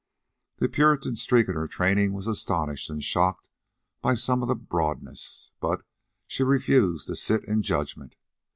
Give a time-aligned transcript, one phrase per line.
[0.57, 3.47] The puritan streak in her training was astonished and shocked
[4.01, 5.83] by some of the broadness; but
[6.25, 8.15] she refused to sit in judgment.